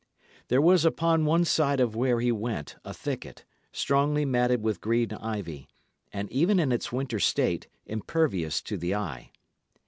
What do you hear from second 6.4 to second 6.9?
in